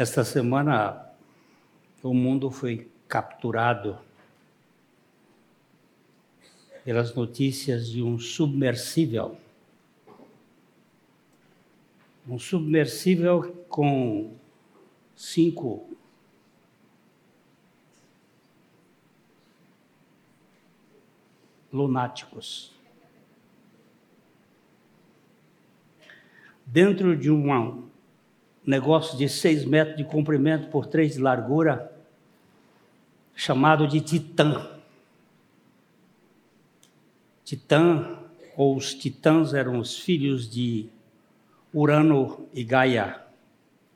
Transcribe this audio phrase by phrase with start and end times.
[0.00, 1.10] Esta semana
[2.04, 3.98] o mundo foi capturado
[6.84, 9.36] pelas notícias de um submersível.
[12.28, 14.36] Um submersível com
[15.16, 15.90] cinco
[21.72, 22.72] lunáticos.
[26.64, 27.87] Dentro de um
[28.68, 31.90] negócio de seis metros de comprimento por três de largura,
[33.34, 34.68] chamado de Titã.
[37.42, 38.18] Titã,
[38.54, 40.90] ou os titãs, eram os filhos de
[41.72, 43.22] Urano e Gaia,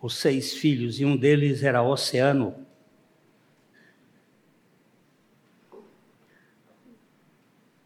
[0.00, 2.54] os seis filhos, e um deles era Oceano.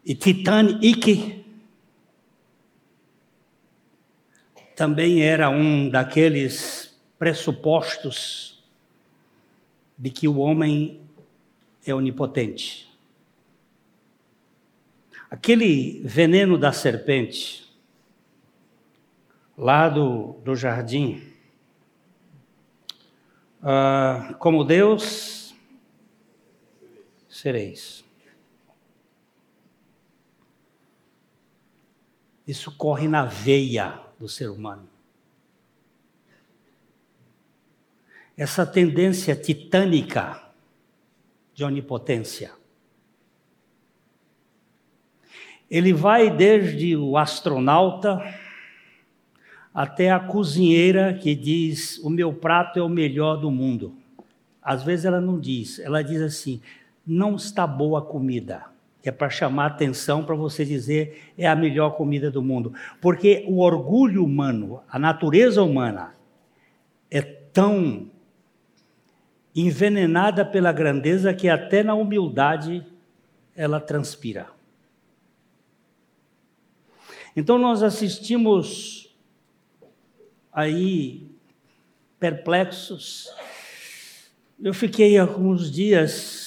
[0.05, 1.36] E Titanic
[4.77, 8.63] também era um daqueles pressupostos
[9.97, 11.01] de que o homem
[11.83, 12.87] é onipotente.
[15.31, 17.75] Aquele veneno da serpente,
[19.57, 21.33] lá do, do jardim,
[23.63, 25.55] uh, como Deus,
[27.27, 28.05] sereis.
[32.45, 34.87] Isso corre na veia do ser humano.
[38.35, 40.41] Essa tendência titânica
[41.53, 42.51] de onipotência.
[45.69, 48.21] Ele vai desde o astronauta
[49.73, 53.97] até a cozinheira que diz: O meu prato é o melhor do mundo.
[54.61, 56.61] Às vezes ela não diz, ela diz assim:
[57.05, 58.76] Não está boa a comida
[59.09, 62.73] é para chamar atenção para você dizer é a melhor comida do mundo.
[63.01, 66.15] Porque o orgulho humano, a natureza humana,
[67.09, 68.09] é tão
[69.55, 72.85] envenenada pela grandeza que até na humildade
[73.55, 74.47] ela transpira.
[77.35, 79.15] Então nós assistimos
[80.51, 81.29] aí
[82.19, 83.31] perplexos.
[84.59, 86.46] Eu fiquei alguns dias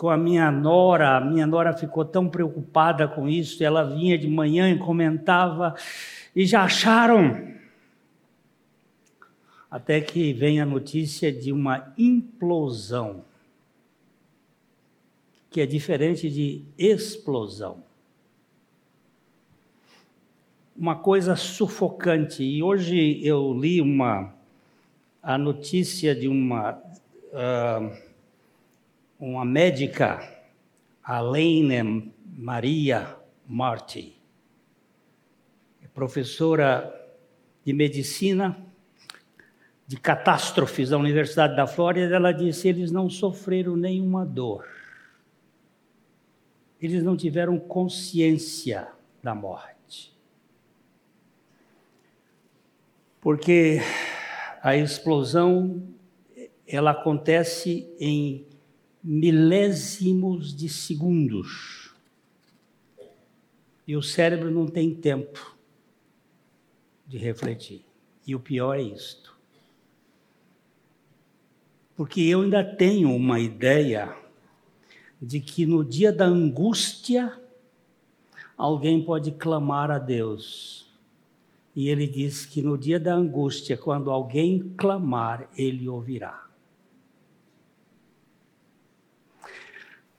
[0.00, 4.26] com a minha nora, a minha nora ficou tão preocupada com isso, ela vinha de
[4.26, 5.74] manhã e comentava,
[6.34, 7.52] e já acharam.
[9.70, 13.26] Até que vem a notícia de uma implosão,
[15.50, 17.84] que é diferente de explosão.
[20.74, 22.42] Uma coisa sufocante.
[22.42, 24.32] E hoje eu li uma
[25.22, 28.09] a notícia de uma uh,
[29.20, 30.18] uma médica,
[31.04, 33.16] Alaine Maria
[33.46, 34.16] Marti,
[35.82, 36.90] é professora
[37.62, 38.56] de medicina
[39.86, 44.66] de catástrofes da Universidade da Flórida, ela disse: eles não sofreram nenhuma dor.
[46.80, 48.88] Eles não tiveram consciência
[49.22, 50.16] da morte.
[53.20, 53.80] Porque
[54.62, 55.82] a explosão
[56.66, 58.46] ela acontece em
[59.02, 61.94] milésimos de segundos.
[63.86, 65.56] E o cérebro não tem tempo
[67.06, 67.84] de refletir.
[68.26, 69.36] E o pior é isto.
[71.96, 74.16] Porque eu ainda tenho uma ideia
[75.20, 77.38] de que no dia da angústia,
[78.56, 80.88] alguém pode clamar a Deus.
[81.74, 86.49] E ele diz que no dia da angústia, quando alguém clamar, ele ouvirá.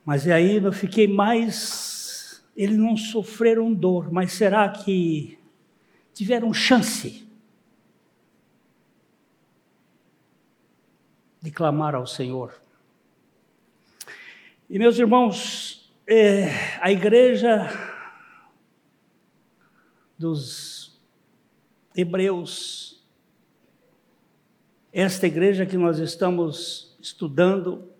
[0.05, 2.43] Mas aí eu fiquei mais.
[2.55, 5.39] Eles não sofreram dor, mas será que
[6.13, 7.27] tiveram chance
[11.41, 12.61] de clamar ao Senhor?
[14.69, 17.69] E meus irmãos, é, a igreja
[20.17, 20.99] dos
[21.95, 23.03] Hebreus,
[24.93, 27.90] esta igreja que nós estamos estudando,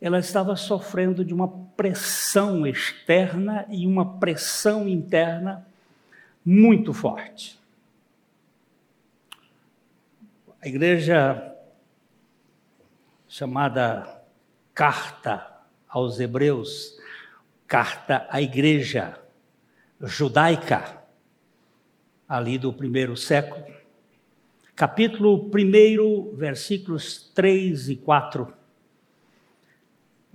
[0.00, 5.66] ela estava sofrendo de uma pressão externa e uma pressão interna
[6.44, 7.58] muito forte.
[10.60, 11.54] A igreja
[13.28, 14.22] chamada
[14.72, 15.58] Carta
[15.88, 16.96] aos Hebreus,
[17.66, 19.18] carta à igreja
[20.00, 21.02] judaica,
[22.28, 23.64] ali do primeiro século,
[24.76, 28.57] capítulo 1, versículos 3 e 4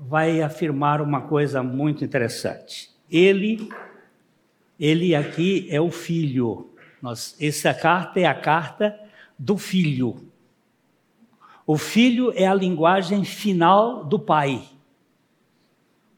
[0.07, 2.89] vai afirmar uma coisa muito interessante.
[3.09, 3.69] Ele,
[4.79, 6.73] ele aqui é o filho.
[7.01, 8.99] Nós, essa carta é a carta
[9.37, 10.31] do filho.
[11.65, 14.63] O filho é a linguagem final do pai.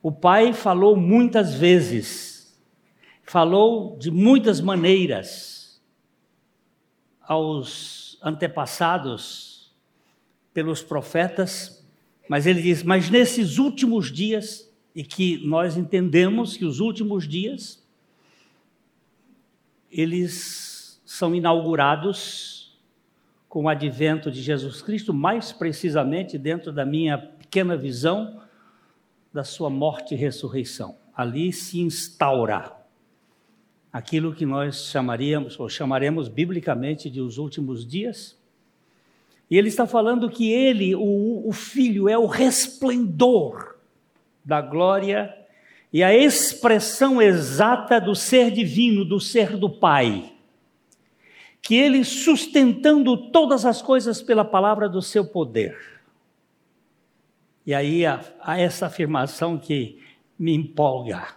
[0.02, 2.60] O pai falou muitas vezes,
[3.24, 5.82] falou de muitas maneiras
[7.22, 9.76] aos antepassados
[10.54, 11.85] pelos profetas,
[12.28, 17.84] mas ele diz: Mas nesses últimos dias, e que nós entendemos que os últimos dias,
[19.92, 22.80] eles são inaugurados
[23.48, 28.42] com o advento de Jesus Cristo, mais precisamente dentro da minha pequena visão
[29.32, 30.98] da sua morte e ressurreição.
[31.16, 32.74] Ali se instaura
[33.92, 38.35] aquilo que nós chamaríamos ou chamaremos biblicamente de os últimos dias
[39.50, 43.76] e ele está falando que ele, o, o Filho, é o resplendor
[44.44, 45.36] da glória
[45.94, 50.34] e a expressão exata do ser divino, do ser do Pai.
[51.62, 55.78] Que ele, sustentando todas as coisas pela palavra do seu poder.
[57.66, 60.04] E aí há, há essa afirmação que
[60.38, 61.28] me empolga.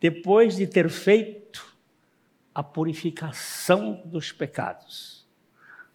[0.00, 1.76] Depois de ter feito
[2.54, 5.21] a purificação dos pecados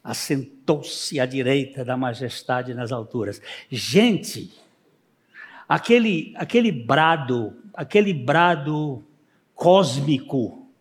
[0.08, 3.42] assentou-se à direita da majestade nas alturas.
[3.70, 4.58] Gente,
[5.68, 9.06] aquele, aquele brado, aquele brado
[9.54, 10.72] cósmico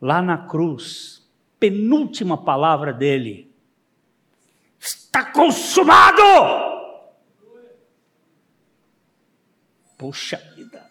[0.00, 1.22] lá na cruz,
[1.60, 3.52] penúltima palavra dele,
[4.80, 6.22] está consumado!
[9.98, 10.90] Puxa vida.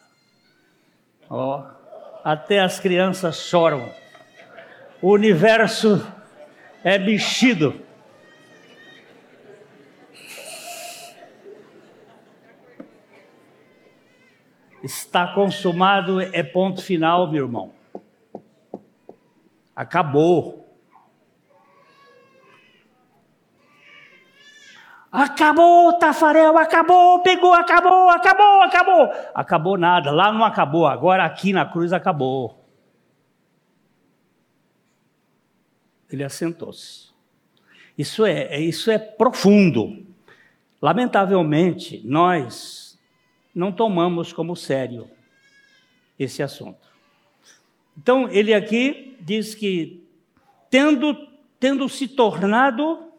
[1.28, 3.92] Ó, oh, até as crianças choram.
[5.02, 6.21] O universo
[6.84, 7.80] é mexido.
[14.84, 17.72] Está consumado, é ponto final, meu irmão.
[19.76, 20.62] Acabou.
[25.12, 29.10] Acabou, Tafarel, acabou, pegou, acabou, acabou, acabou.
[29.36, 32.61] Acabou nada, lá não acabou, agora aqui na cruz acabou.
[36.12, 37.12] Ele assentou-se.
[37.98, 40.06] Isso é, é, isso é profundo.
[40.82, 43.00] Lamentavelmente, nós
[43.54, 45.10] não tomamos como sério
[46.18, 46.90] esse assunto.
[47.98, 50.04] Então, ele aqui diz que,
[50.70, 51.16] tendo,
[51.60, 53.12] tendo se tornado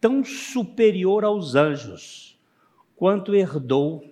[0.00, 2.38] tão superior aos anjos,
[2.96, 4.04] quanto herdou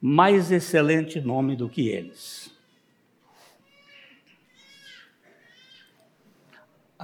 [0.00, 2.50] mais excelente nome do que eles.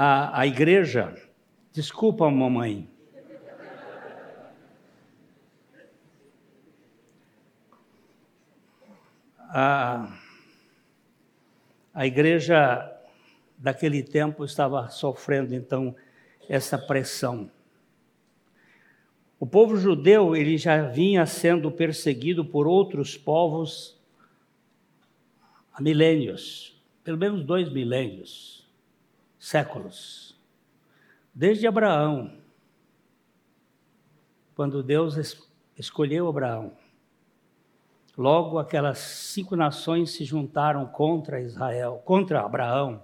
[0.00, 1.12] A, a igreja.
[1.72, 2.88] Desculpa, mamãe.
[9.50, 10.16] A,
[11.92, 12.96] a igreja
[13.56, 15.96] daquele tempo estava sofrendo então
[16.48, 17.50] essa pressão.
[19.40, 23.98] O povo judeu ele já vinha sendo perseguido por outros povos
[25.72, 28.57] há milênios, pelo menos dois milênios
[29.38, 30.36] séculos.
[31.34, 32.32] Desde Abraão,
[34.54, 35.16] quando Deus
[35.76, 36.76] escolheu Abraão,
[38.16, 43.02] logo aquelas cinco nações se juntaram contra Israel, contra Abraão.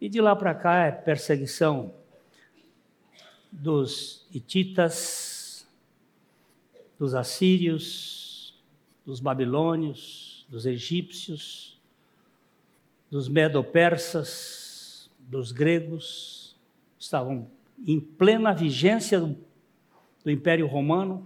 [0.00, 1.92] E de lá para cá é perseguição
[3.52, 5.68] dos hititas,
[6.98, 8.58] dos assírios,
[9.04, 11.78] dos babilônios, dos egípcios,
[13.10, 14.69] dos medo-persas,
[15.30, 16.56] dos gregos,
[16.98, 17.46] estavam
[17.86, 19.36] em plena vigência do,
[20.24, 21.24] do Império Romano.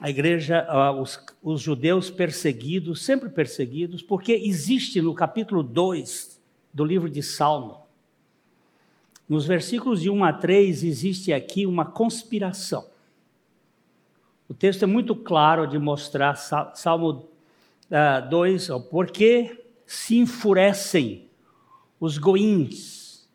[0.00, 0.66] A igreja,
[0.98, 6.40] os, os judeus perseguidos, sempre perseguidos, porque existe no capítulo 2
[6.72, 7.82] do livro de Salmo,
[9.28, 12.88] nos versículos de 1 a 3, existe aqui uma conspiração.
[14.48, 17.28] O texto é muito claro de mostrar, Salmo
[18.30, 21.29] 2, uh, por que se enfurecem
[22.00, 23.28] os goins.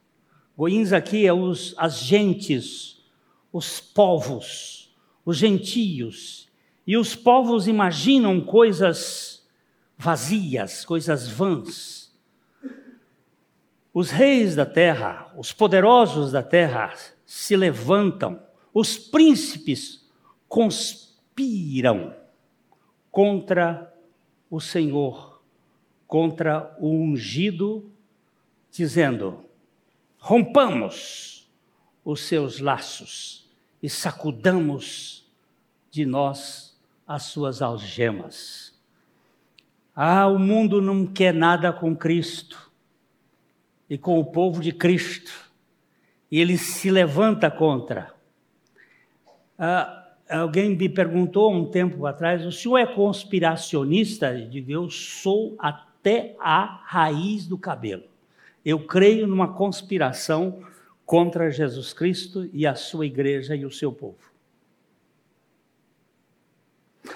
[0.58, 3.06] Goins aqui é os, as gentes,
[3.54, 4.94] os povos,
[5.24, 6.50] os gentios.
[6.88, 9.48] E os povos imaginam coisas
[9.98, 12.12] vazias, coisas vãs.
[13.94, 16.94] Os reis da terra, os poderosos da terra
[17.26, 18.42] se levantam,
[18.74, 20.06] os príncipes
[20.50, 22.14] conspiram
[23.10, 23.94] contra
[24.50, 25.42] o Senhor,
[26.08, 27.90] contra o ungido
[28.76, 29.46] dizendo:
[30.18, 31.50] rompamos
[32.04, 33.50] os seus laços
[33.82, 35.26] e sacudamos
[35.90, 36.78] de nós
[37.08, 38.76] as suas algemas.
[39.96, 42.72] Ah, o mundo não quer nada com Cristo
[43.90, 45.32] e com o povo de Cristo.
[46.30, 48.14] e ele se levanta contra.
[49.58, 54.38] Ah, alguém me perguntou um tempo atrás: o senhor é conspiracionista?
[54.38, 58.15] Eu digo, eu sou até a raiz do cabelo.
[58.66, 60.64] Eu creio numa conspiração
[61.06, 64.18] contra Jesus Cristo e a sua igreja e o seu povo.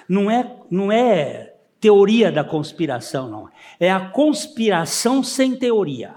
[0.08, 3.50] Não é, não é teoria da conspiração, não.
[3.80, 6.16] É a conspiração sem teoria.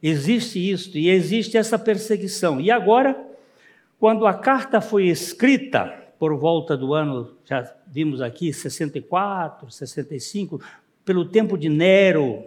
[0.00, 2.60] Existe isso e existe essa perseguição.
[2.60, 3.18] E agora,
[3.98, 10.60] quando a carta foi escrita, por volta do ano, já vimos aqui, 64, 65,
[11.04, 12.44] pelo tempo de Nero,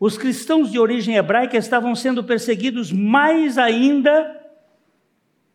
[0.00, 4.34] os cristãos de origem hebraica estavam sendo perseguidos mais ainda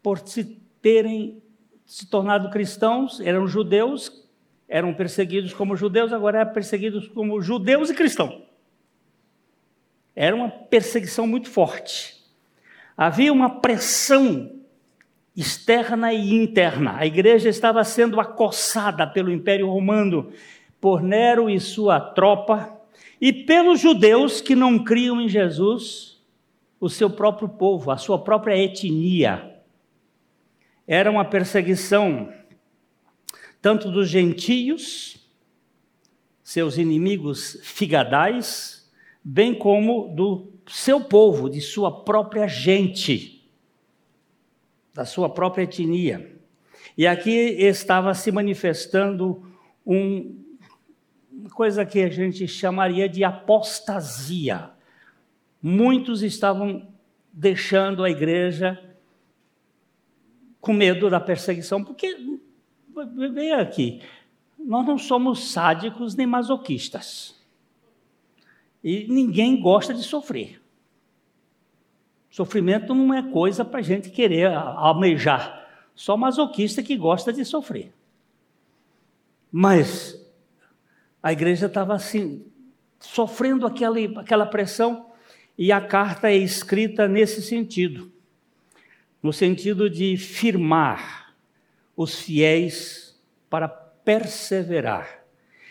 [0.03, 1.41] por se terem
[1.83, 4.23] se tornado cristãos, eram judeus,
[4.67, 8.43] eram perseguidos como judeus, agora eram perseguidos como judeus e cristãos.
[10.15, 12.15] Era uma perseguição muito forte.
[12.95, 14.51] Havia uma pressão
[15.35, 16.97] externa e interna.
[16.97, 20.31] A igreja estava sendo acossada pelo Império Romano,
[20.79, 22.74] por Nero e sua tropa,
[23.19, 26.21] e pelos judeus que não criam em Jesus,
[26.79, 29.61] o seu próprio povo, a sua própria etnia.
[30.87, 32.31] Era uma perseguição
[33.61, 35.17] tanto dos gentios,
[36.43, 38.87] seus inimigos figadais,
[39.23, 43.49] bem como do seu povo, de sua própria gente,
[44.93, 46.39] da sua própria etnia.
[46.95, 49.43] E aqui estava se manifestando
[49.83, 50.44] um,
[51.35, 54.69] uma coisa que a gente chamaria de apostasia.
[55.61, 56.87] Muitos estavam
[57.31, 58.81] deixando a igreja
[60.61, 62.17] com medo da perseguição, porque,
[63.33, 64.01] vem aqui,
[64.57, 67.35] nós não somos sádicos nem masoquistas.
[68.83, 70.61] E ninguém gosta de sofrer.
[72.29, 75.67] Sofrimento não é coisa para a gente querer almejar.
[75.93, 77.93] Só masoquista que gosta de sofrer.
[79.51, 80.24] Mas
[81.25, 82.45] a igreja estava assim,
[82.99, 85.07] sofrendo aquela, pressão,
[85.57, 88.13] e a carta é escrita nesse sentido
[89.23, 91.33] no sentido de firmar
[91.97, 95.23] os fiéis para perseverar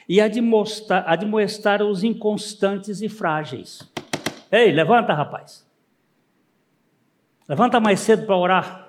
[0.09, 3.89] e admoestar, admoestar os inconstantes e frágeis.
[4.51, 5.65] Ei, levanta, rapaz.
[7.49, 8.89] Levanta mais cedo para orar.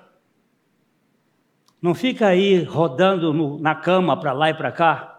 [1.80, 5.15] Não fica aí rodando no, na cama para lá e para cá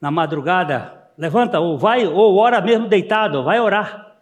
[0.00, 4.16] na madrugada, levanta ou vai, ou ora mesmo deitado, vai orar.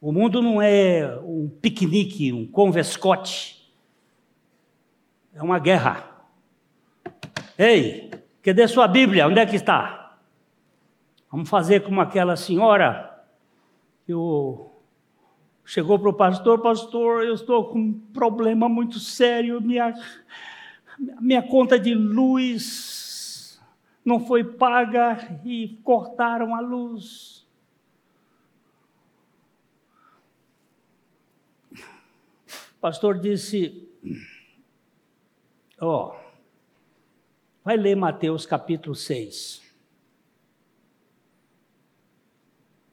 [0.00, 3.70] O mundo não é um piquenique, um convescote.
[5.34, 6.08] É uma guerra.
[7.58, 8.10] Ei,
[8.42, 9.28] cadê sua Bíblia?
[9.28, 10.16] Onde é que está?
[11.30, 13.22] Vamos fazer como aquela senhora
[14.06, 14.70] que o
[15.64, 19.94] chegou para o pastor, pastor, eu estou com um problema muito sério, minha,
[21.20, 23.09] minha conta de luz
[24.04, 27.46] não foi paga e cortaram a luz.
[31.72, 33.88] O pastor disse:
[35.80, 36.20] Ó, oh,
[37.62, 39.62] vai ler Mateus capítulo 6.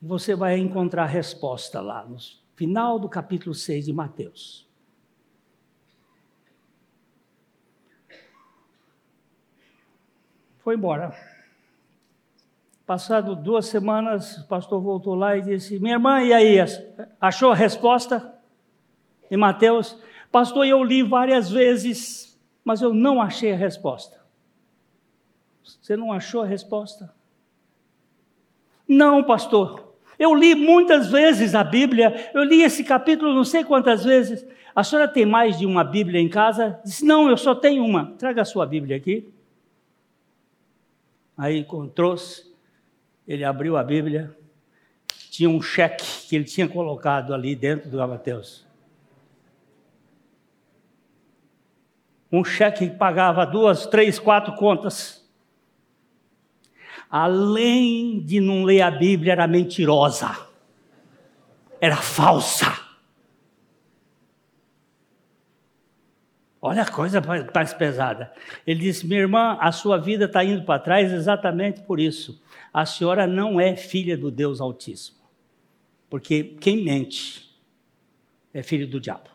[0.01, 2.17] E você vai encontrar resposta lá, no
[2.55, 4.66] final do capítulo 6 de Mateus.
[10.67, 11.15] Foi embora.
[12.85, 16.57] Passado duas semanas, o pastor voltou lá e disse: Minha irmã, e aí?
[17.21, 18.33] Achou a resposta?
[19.31, 19.97] Em Mateus?
[20.29, 24.17] Pastor, eu li várias vezes, mas eu não achei a resposta.
[25.63, 27.15] Você não achou a resposta?
[28.85, 29.93] Não, pastor.
[30.19, 34.45] Eu li muitas vezes a Bíblia, eu li esse capítulo não sei quantas vezes.
[34.75, 36.77] A senhora tem mais de uma Bíblia em casa?
[36.83, 38.11] Disse: Não, eu só tenho uma.
[38.17, 39.31] Traga a sua Bíblia aqui.
[41.37, 42.51] Aí encontrou-se,
[43.27, 44.35] ele abriu a Bíblia,
[45.29, 48.65] tinha um cheque que ele tinha colocado ali dentro do Mateus.
[52.31, 55.23] Um cheque que pagava duas, três, quatro contas.
[57.09, 60.35] Além de não ler a Bíblia, era mentirosa,
[61.79, 62.86] era falsa.
[66.67, 67.21] Olha a coisa
[67.55, 68.33] mais pesada.
[68.65, 72.43] Ele disse: Minha irmã, a sua vida está indo para trás exatamente por isso.
[72.73, 75.17] A senhora não é filha do Deus Altíssimo.
[76.09, 77.57] Porque quem mente
[78.53, 79.29] é filho do diabo.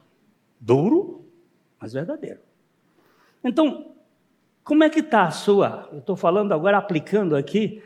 [0.61, 1.27] Duro,
[1.81, 2.41] mas verdadeiro.
[3.43, 3.95] Então,
[4.63, 5.89] como é que está a sua?
[5.91, 7.83] Eu estou falando agora, aplicando aqui.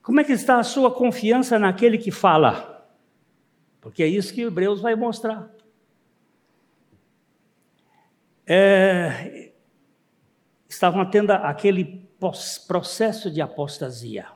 [0.00, 2.86] Como é que está a sua confiança naquele que fala?
[3.80, 5.50] Porque é isso que Hebreus vai mostrar.
[8.52, 9.52] É,
[10.68, 12.04] estavam tendo aquele
[12.66, 14.26] processo de apostasia,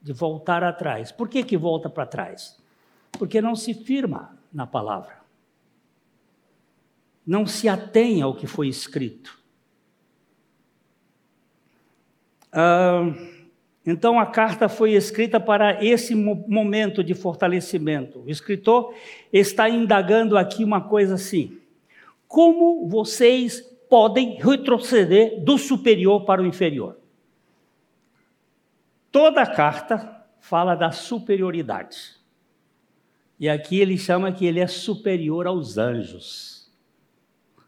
[0.00, 1.12] de voltar atrás.
[1.12, 2.58] Por que, que volta para trás?
[3.18, 5.18] Porque não se firma na palavra,
[7.26, 9.38] não se atém ao que foi escrito.
[12.50, 13.12] Ah,
[13.84, 18.20] então a carta foi escrita para esse momento de fortalecimento.
[18.20, 18.94] O escritor
[19.30, 21.60] está indagando aqui uma coisa assim:
[22.32, 23.60] como vocês
[23.90, 26.96] podem retroceder do superior para o inferior?
[29.10, 32.16] Toda a carta fala da superioridade.
[33.38, 36.72] E aqui ele chama que ele é superior aos anjos.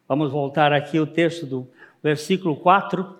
[0.08, 1.68] Vamos voltar aqui o texto do
[2.02, 3.18] versículo 4,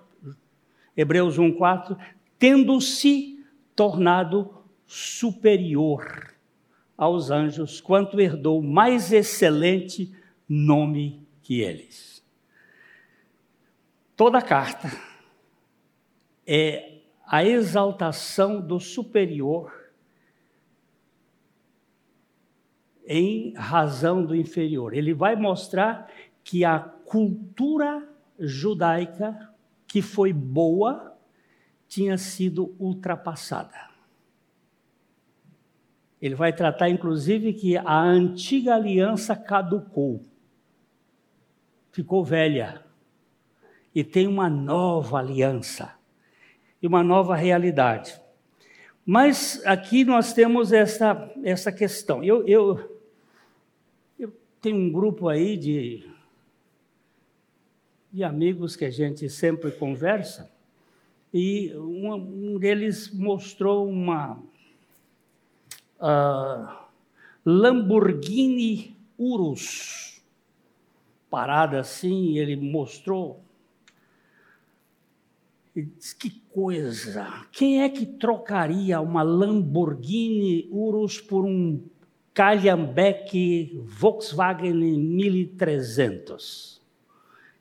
[0.97, 1.95] Hebreus 1, 4
[2.39, 3.45] tendo-se
[3.77, 4.51] tornado
[4.87, 6.33] superior
[6.97, 10.11] aos anjos, quanto herdou mais excelente
[10.49, 12.25] nome que eles.
[14.17, 14.91] Toda carta
[16.47, 19.93] é a exaltação do superior
[23.07, 24.95] em razão do inferior.
[24.95, 26.11] Ele vai mostrar
[26.43, 28.09] que a cultura
[28.39, 29.53] judaica,
[29.87, 31.17] que foi boa,
[31.87, 33.91] tinha sido ultrapassada.
[36.21, 40.25] Ele vai tratar, inclusive, que a antiga aliança caducou,
[41.95, 42.85] ficou velha,
[43.95, 45.95] e tem uma nova aliança,
[46.83, 48.21] e uma nova realidade.
[49.07, 52.25] Mas aqui nós temos essa, essa questão.
[52.25, 52.99] Eu, eu,
[54.19, 56.11] eu tenho um grupo aí de,
[58.13, 60.51] de amigos que a gente sempre conversa,
[61.33, 62.13] e um,
[62.55, 64.37] um deles mostrou uma
[66.01, 66.75] uh,
[67.45, 70.14] Lamborghini Urus,
[71.35, 73.43] parada assim, ele mostrou.
[75.75, 77.27] E disse, que coisa!
[77.51, 81.85] Quem é que trocaria uma Lamborghini Urus por um
[82.33, 86.81] Calhambeck Volkswagen 1300?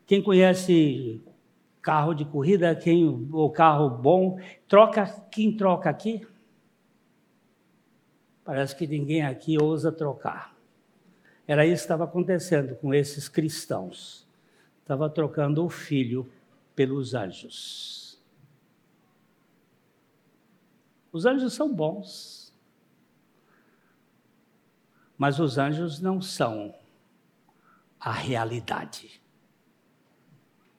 [0.06, 1.24] Quem conhece
[1.82, 6.22] carro de corrida, quem o carro bom, troca quem troca aqui?
[8.44, 10.53] Parece que ninguém aqui ousa trocar.
[11.54, 14.28] Era isso que estava acontecendo com esses cristãos.
[14.82, 16.28] Estava trocando o filho
[16.76, 18.20] pelos anjos.
[21.12, 22.52] Os anjos são bons,
[25.16, 26.74] mas os anjos não são
[28.00, 29.22] a realidade.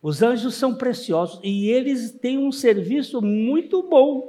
[0.02, 4.28] Os anjos são preciosos e eles têm um serviço muito bom.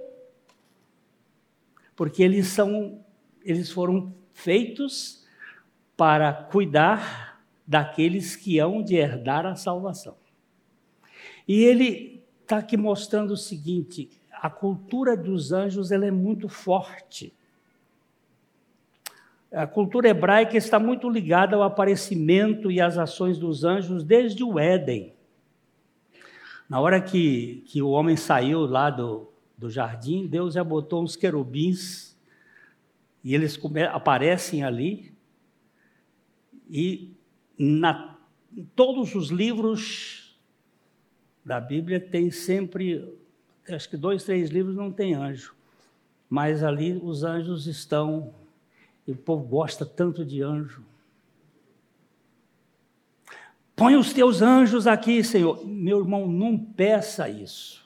[1.95, 3.03] Porque eles são
[3.43, 5.24] eles foram feitos
[5.97, 10.15] para cuidar daqueles que hão de herdar a salvação.
[11.47, 17.33] E ele está aqui mostrando o seguinte: a cultura dos anjos ela é muito forte.
[19.51, 24.59] A cultura hebraica está muito ligada ao aparecimento e às ações dos anjos desde o
[24.59, 25.13] Éden.
[26.67, 31.15] Na hora que, que o homem saiu lá do, do jardim, Deus já botou uns
[31.15, 32.17] querubins
[33.23, 33.57] e eles
[33.93, 35.14] aparecem ali.
[36.69, 37.13] E
[37.57, 38.17] na,
[38.55, 40.37] em todos os livros
[41.43, 43.17] da Bíblia tem sempre,
[43.69, 45.55] acho que dois, três livros não tem anjo,
[46.29, 48.33] mas ali os anjos estão,
[49.07, 50.83] e o povo gosta tanto de anjo.
[53.75, 55.65] Põe os teus anjos aqui, Senhor.
[55.67, 57.85] Meu irmão, não peça isso,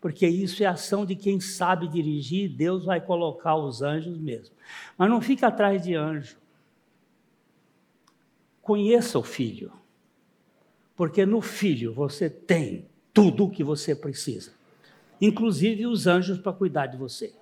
[0.00, 4.54] porque isso é ação de quem sabe dirigir, Deus vai colocar os anjos mesmo.
[4.98, 6.36] Mas não fica atrás de anjo.
[8.62, 9.72] Conheça o filho,
[10.94, 14.52] porque no filho você tem tudo o que você precisa,
[15.20, 17.34] inclusive os anjos para cuidar de você.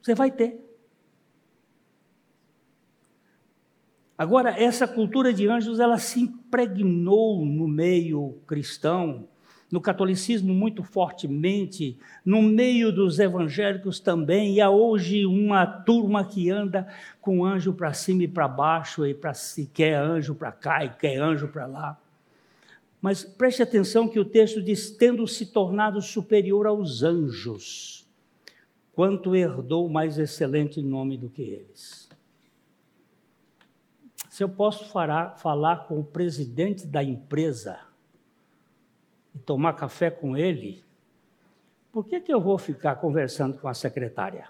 [0.00, 0.60] Você vai ter.
[4.18, 9.28] Agora, essa cultura de anjos, ela se impregnou no meio cristão,
[9.72, 16.50] no catolicismo muito fortemente, no meio dos evangélicos também, e há hoje uma turma que
[16.50, 16.86] anda
[17.22, 20.90] com anjo para cima e para baixo, e para se quer anjo para cá e
[20.90, 21.98] quer anjo para lá.
[23.00, 28.06] Mas preste atenção que o texto diz: tendo se tornado superior aos anjos,
[28.92, 32.12] quanto herdou mais excelente nome do que eles
[34.32, 37.78] se eu posso falar, falar com o presidente da empresa
[39.34, 40.82] e tomar café com ele,
[41.90, 44.48] por que, que eu vou ficar conversando com a secretária?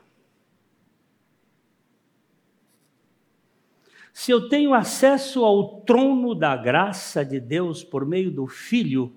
[4.12, 9.12] Se eu tenho acesso ao trono da graça de Deus por meio do Filho,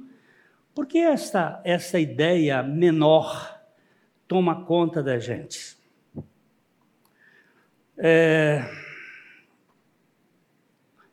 [0.73, 3.59] por que essa, essa ideia menor
[4.27, 5.77] toma conta da gente?
[7.97, 8.63] É,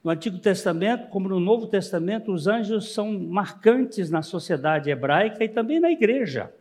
[0.02, 5.48] no Antigo Testamento, como no Novo Testamento, os anjos são marcantes na sociedade hebraica e
[5.48, 6.52] também na igreja.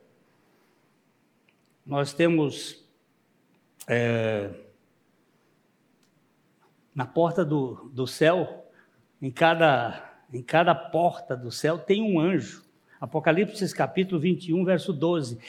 [1.83, 2.85] Nós temos
[3.87, 4.51] é,
[6.93, 8.67] na porta do, do céu,
[9.19, 12.63] em cada, em cada porta do céu, tem um anjo.
[12.99, 15.39] Apocalipse capítulo 21, verso 12.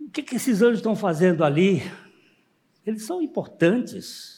[0.00, 1.82] O que, que esses anjos estão fazendo ali?
[2.86, 4.33] Eles são importantes,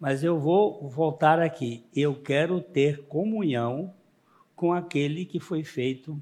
[0.00, 1.84] mas eu vou voltar aqui.
[1.94, 3.92] Eu quero ter comunhão
[4.56, 6.20] com aquele que foi feito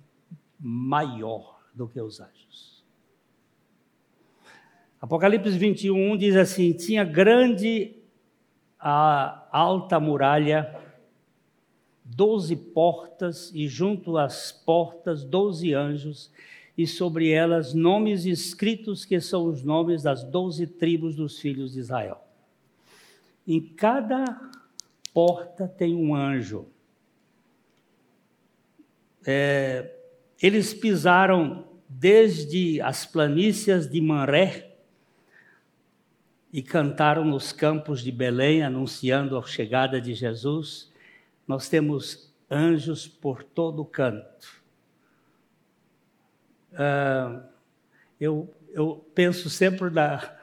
[0.58, 2.84] maior do que os anjos.
[5.00, 7.94] Apocalipse 21 diz assim: tinha grande
[8.80, 10.76] a alta muralha,
[12.04, 16.32] doze portas, e junto às portas doze anjos,
[16.76, 21.78] e sobre elas nomes escritos que são os nomes das doze tribos dos filhos de
[21.78, 22.27] Israel.
[23.48, 24.50] Em cada
[25.14, 26.68] porta tem um anjo.
[29.26, 29.90] É,
[30.40, 34.76] eles pisaram desde as planícies de Manré
[36.52, 40.92] e cantaram nos campos de Belém, anunciando a chegada de Jesus.
[41.46, 44.62] Nós temos anjos por todo canto.
[46.72, 47.42] Uh,
[48.20, 50.37] eu, eu penso sempre na,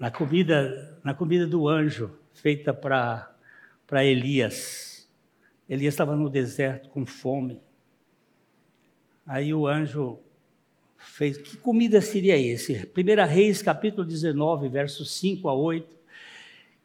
[0.00, 3.34] na comida na comida do anjo feita para
[4.04, 5.06] Elias.
[5.68, 7.60] Elias estava no deserto com fome.
[9.26, 10.18] Aí o anjo
[10.96, 11.36] fez.
[11.36, 12.74] Que comida seria esse?
[12.74, 15.98] 1 Reis, capítulo 19, versos 5 a 8.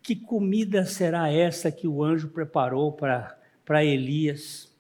[0.02, 4.72] Que comida será essa que o anjo preparou para, para Elias?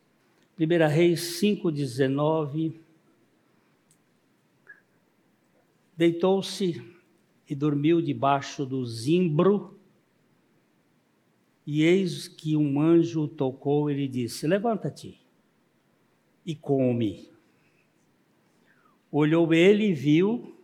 [0.60, 2.80] 1 Reis 5, 19.
[5.98, 6.94] Deitou-se
[7.49, 9.79] e dormiu debaixo do zimbro.
[11.65, 15.19] E eis que um anjo tocou e lhe disse: Levanta-te
[16.45, 17.29] e come.
[19.12, 20.55] Olhou ele e viu,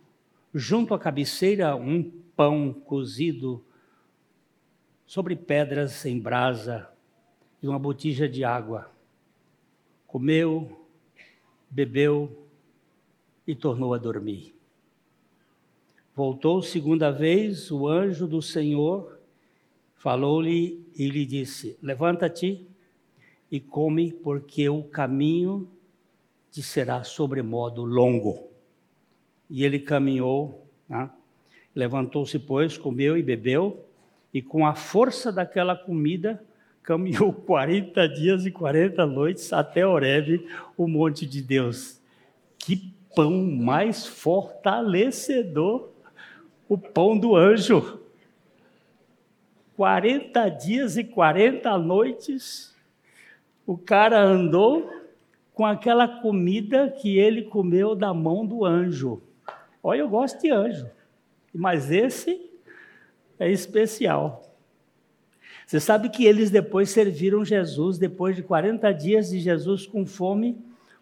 [0.54, 2.02] junto à cabeceira, um
[2.36, 3.64] pão cozido
[5.06, 6.88] sobre pedras em brasa
[7.62, 8.90] e uma botija de água.
[10.06, 10.86] Comeu,
[11.70, 12.46] bebeu
[13.46, 14.54] e tornou a dormir.
[16.14, 19.18] Voltou segunda vez o anjo do Senhor,
[19.94, 22.66] falou-lhe e lhe disse: Levanta-te
[23.50, 25.68] e come, porque o caminho
[26.50, 28.48] te será sobremodo longo.
[29.48, 31.10] E ele caminhou, né?
[31.74, 33.84] levantou-se, pois, comeu e bebeu,
[34.32, 36.42] e com a força daquela comida,
[36.82, 40.46] caminhou 40 dias e 40 noites até Horebe,
[40.76, 42.00] o monte de Deus.
[42.58, 45.91] Que pão mais fortalecedor,
[46.72, 48.00] o pão do anjo.
[49.76, 52.74] 40 dias e 40 noites,
[53.66, 54.90] o cara andou
[55.52, 59.20] com aquela comida que ele comeu da mão do anjo.
[59.82, 60.88] Olha, eu gosto de anjo,
[61.54, 62.40] mas esse
[63.38, 64.42] é especial.
[65.66, 70.56] Você sabe que eles depois serviram Jesus, depois de 40 dias de Jesus com fome,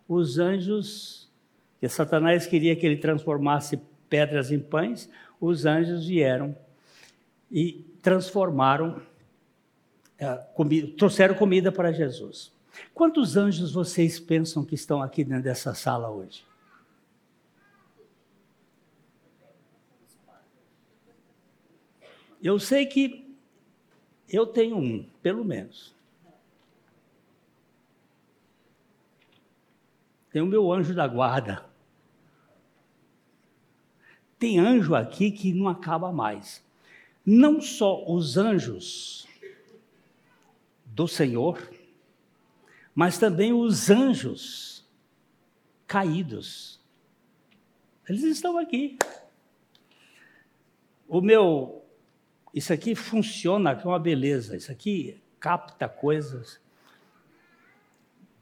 [0.08, 1.30] os anjos,
[1.78, 5.08] que Satanás queria que ele transformasse pedras em pães,
[5.40, 6.54] os anjos vieram
[7.50, 9.00] e transformaram,
[10.18, 10.34] é,
[10.98, 12.52] trouxeram comida para Jesus.
[12.94, 16.44] Quantos anjos vocês pensam que estão aqui dentro dessa sala hoje?
[22.42, 23.36] Eu sei que
[24.28, 25.94] eu tenho um, pelo menos.
[30.30, 31.69] Tem o meu anjo da guarda.
[34.40, 36.64] Tem anjo aqui que não acaba mais.
[37.24, 39.28] Não só os anjos
[40.86, 41.70] do Senhor,
[42.94, 44.82] mas também os anjos
[45.86, 46.80] caídos.
[48.08, 48.98] Eles estão aqui.
[51.06, 51.84] O meu,
[52.54, 56.58] isso aqui funciona com uma beleza, isso aqui capta coisas.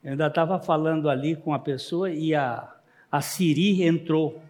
[0.05, 2.73] Eu ainda estava falando ali com a pessoa e a,
[3.11, 4.41] a Siri entrou.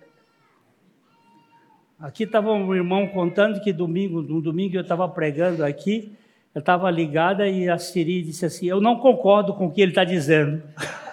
[2.01, 6.13] Aqui estava um irmão contando que domingo, no domingo eu estava pregando aqui,
[6.55, 9.91] eu estava ligada e a Siri disse assim: Eu não concordo com o que ele
[9.91, 10.63] está dizendo.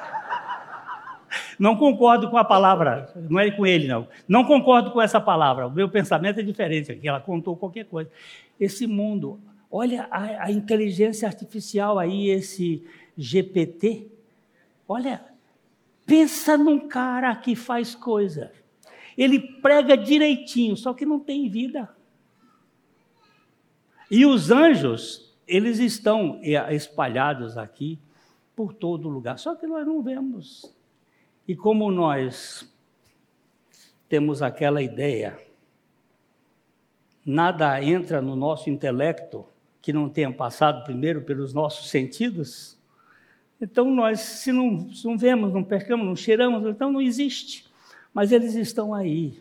[1.58, 4.10] Não concordo com a palavra, não é com ele, não.
[4.28, 5.68] Não concordo com essa palavra.
[5.68, 8.12] O meu pensamento é diferente, aqui ela contou qualquer coisa.
[8.60, 9.40] Esse mundo,
[9.72, 12.86] olha a, a inteligência artificial aí, esse
[13.18, 14.08] GPT.
[14.86, 15.24] Olha,
[16.06, 18.52] pensa num cara que faz coisa.
[19.18, 21.96] Ele prega direitinho, só que não tem vida.
[24.10, 28.00] E os anjos, eles estão espalhados aqui
[28.56, 30.74] por todo lugar, só que nós não vemos.
[31.48, 32.72] E como nós
[34.08, 35.38] temos aquela ideia,
[37.26, 39.46] nada entra no nosso intelecto
[39.82, 42.76] que não tenha passado primeiro pelos nossos sentidos,
[43.60, 47.66] então nós, se não, se não vemos, não percamos, não cheiramos, então não existe.
[48.16, 49.40] Mas eles estão aí.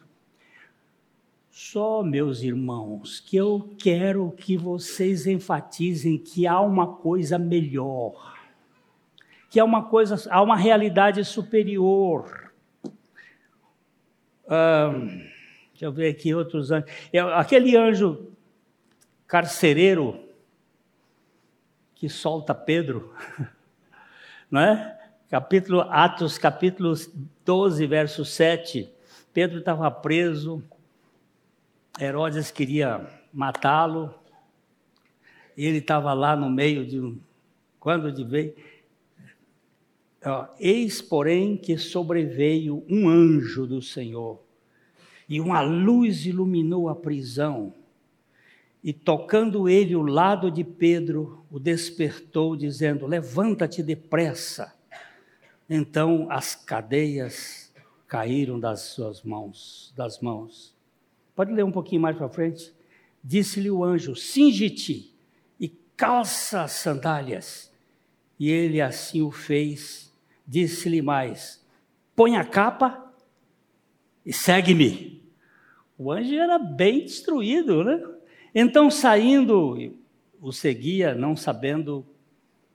[1.51, 8.35] Só, meus irmãos, que eu quero que vocês enfatizem que há uma coisa melhor
[9.55, 12.51] que há uma coisa, há uma realidade superior.
[15.71, 16.91] deixa eu ver aqui outros anjos.
[17.13, 18.33] É, aquele anjo
[19.29, 20.19] carcereiro
[21.95, 23.15] que solta Pedro,
[24.51, 24.94] não é?
[25.35, 26.95] Capítulo Atos, capítulo
[27.45, 28.89] 12, verso 7.
[29.33, 30.63] Pedro estava preso,
[32.01, 34.15] Herodes queria matá-lo,
[35.57, 37.19] e ele estava lá no meio de um.
[37.81, 38.55] Quando de veio,
[40.61, 44.41] Eis, porém, que sobreveio um anjo do Senhor,
[45.29, 47.75] e uma luz iluminou a prisão.
[48.85, 54.73] E tocando ele o lado de Pedro, o despertou, dizendo: Levanta-te depressa.
[55.69, 57.73] Então as cadeias
[58.07, 60.75] caíram das suas mãos, das mãos.
[61.35, 62.73] Pode ler um pouquinho mais para frente?
[63.23, 65.15] Disse-lhe o anjo: Singe-te
[65.59, 67.73] e calça as sandálias.
[68.39, 70.05] E ele assim o fez
[70.47, 71.65] Disse-lhe mais:
[72.15, 73.13] põe a capa
[74.25, 75.23] e segue-me.
[75.97, 78.03] O anjo era bem destruído, né?
[78.55, 79.97] Então, saindo,
[80.41, 82.05] o seguia, não sabendo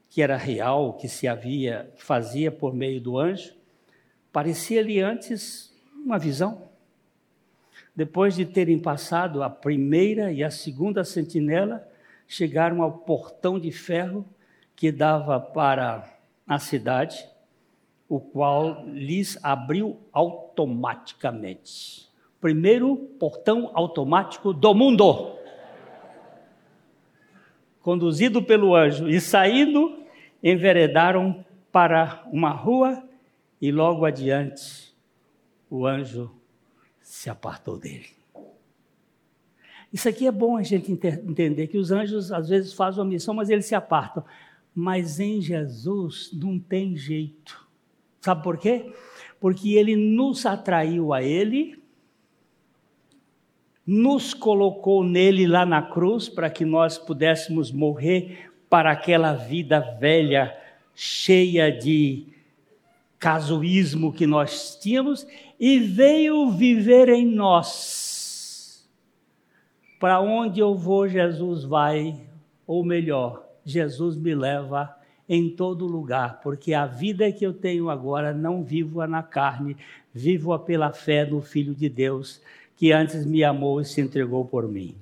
[0.10, 3.54] que era real, que se havia, fazia por meio do anjo.
[4.32, 6.70] Parecia-lhe antes uma visão.
[7.96, 11.88] Depois de terem passado a primeira e a segunda sentinela,
[12.28, 14.26] chegaram ao portão de ferro
[14.76, 16.10] que dava para
[16.48, 17.28] a cidade
[18.08, 22.10] o qual lhes abriu automaticamente.
[22.42, 25.36] Primeiro portão automático do mundo.
[27.82, 29.99] Conduzido pelo anjo e saindo,
[30.44, 33.04] enveredaram para uma rua
[33.62, 34.94] e logo adiante
[35.70, 36.32] o anjo
[37.02, 38.08] se apartou dele.
[39.92, 43.34] Isso aqui é bom a gente entender que os anjos às vezes fazem uma missão,
[43.34, 44.24] mas eles se apartam.
[44.74, 47.68] Mas em Jesus não tem jeito.
[48.22, 48.94] Sabe por quê?
[49.40, 51.82] Porque ele nos atraiu a ele,
[53.86, 60.56] nos colocou nele lá na cruz para que nós pudéssemos morrer para aquela vida velha,
[60.94, 62.28] cheia de
[63.18, 65.26] casuísmo que nós tínhamos,
[65.60, 68.88] e veio viver em nós.
[70.00, 72.16] Para onde eu vou, Jesus vai,
[72.66, 74.96] ou melhor, Jesus me leva
[75.28, 79.76] em todo lugar, porque a vida que eu tenho agora não vivo-a na carne,
[80.14, 82.42] vivo-a pela fé no Filho de Deus,
[82.78, 84.96] que antes me amou e se entregou por mim.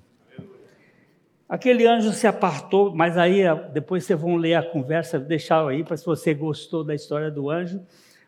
[1.50, 5.96] Aquele anjo se apartou, mas aí depois vocês vão ler a conversa, deixar aí para
[5.96, 7.82] se você gostou da história do anjo,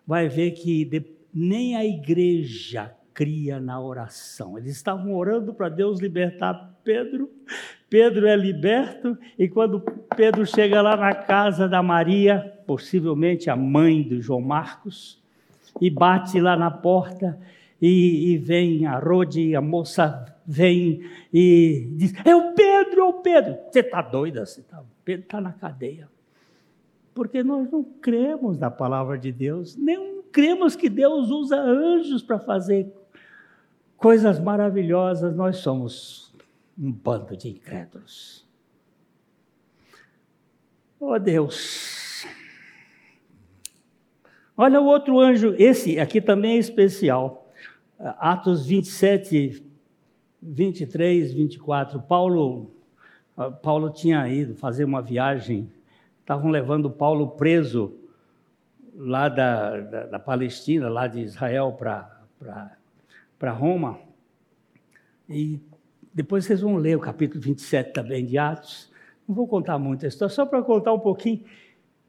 [0.07, 4.57] vai ver que de, nem a igreja cria na oração.
[4.57, 7.29] Eles estavam orando para Deus libertar Pedro,
[7.89, 9.81] Pedro é liberto e quando
[10.15, 15.21] Pedro chega lá na casa da Maria, possivelmente a mãe do João Marcos,
[15.81, 17.37] e bate lá na porta
[17.81, 21.01] e, e vem a Rode, a moça vem
[21.33, 23.57] e diz: É o Pedro, é o Pedro.
[23.71, 24.45] Você está doida?
[24.45, 26.09] Você tá, Pedro está na cadeia.
[27.13, 32.39] Porque nós não cremos na palavra de Deus, nem cremos que Deus usa anjos para
[32.39, 32.91] fazer
[33.97, 35.35] coisas maravilhosas.
[35.35, 36.33] Nós somos
[36.77, 38.47] um bando de incrédulos.
[40.99, 42.25] Oh Deus!
[44.57, 47.38] Olha o outro anjo, esse aqui também é especial.
[47.99, 49.61] Atos 27,
[50.41, 52.01] 23, 24.
[52.01, 52.71] Paulo,
[53.61, 55.69] Paulo tinha ido fazer uma viagem,
[56.21, 57.93] estavam levando Paulo preso
[58.95, 63.99] lá da, da, da Palestina, lá de Israel para Roma.
[65.27, 65.59] E
[66.13, 68.89] depois vocês vão ler o capítulo 27 também de Atos.
[69.27, 71.43] Não vou contar muito a história, só para contar um pouquinho.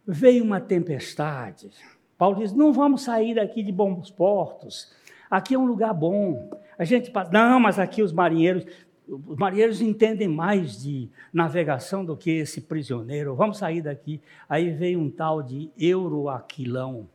[0.06, 1.70] Veio uma tempestade,
[2.16, 4.92] Paulo diz: não vamos sair daqui de bons portos.
[5.30, 6.50] Aqui é um lugar bom.
[6.76, 8.64] A gente passa, não, mas aqui os marinheiros,
[9.06, 13.36] os marinheiros entendem mais de navegação do que esse prisioneiro.
[13.36, 14.20] Vamos sair daqui.
[14.48, 17.08] Aí veio um tal de Euroaquilão,